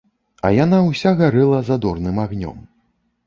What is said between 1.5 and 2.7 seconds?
задорным агнём.